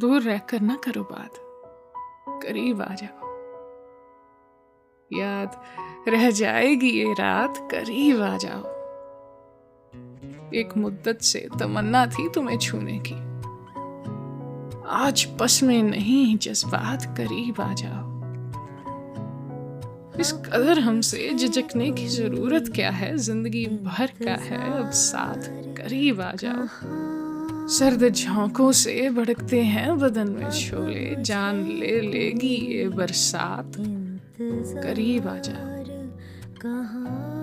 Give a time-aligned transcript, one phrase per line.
[0.00, 1.30] दूर रहकर ना करो बात।
[2.42, 3.28] करीब आ जाओ।
[5.18, 5.62] याद
[6.08, 8.62] रह जाएगी ये रात, करीब आ जाओ।
[10.54, 13.14] एक मुद्दत से तमन्ना थी तुम्हें छूने की।
[14.86, 18.10] आज बस में नहीं, जज्बात करीब आ जाओ।
[20.20, 23.16] इस कदर हमसे झिझकने की ज़रूरत क्या है?
[23.16, 25.42] ज़िंदगी भर का है, अब साथ
[25.76, 27.19] करीब आ जाओ।
[27.70, 33.72] सर्द झोंकों से भड़कते हैं बदन में छोले, जान ले लेगी ये बरसात।
[34.84, 35.84] करीब आ जा।
[36.62, 37.39] कहाँ